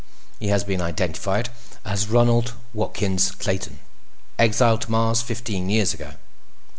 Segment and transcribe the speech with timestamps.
[0.39, 1.49] He has been identified
[1.85, 3.77] as Ronald Watkins Clayton,
[4.39, 6.13] exiled to Mars fifteen years ago.